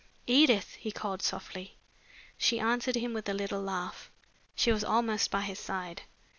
[0.25, 1.77] "Edith!" he called softly.
[2.35, 4.09] She answered him with a little laugh.
[4.55, 6.01] She was almost by his side.